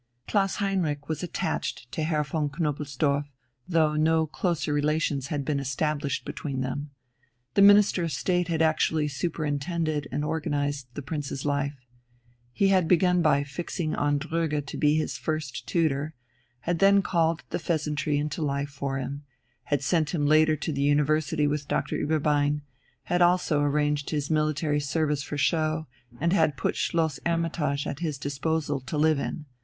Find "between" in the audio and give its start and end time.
6.25-6.61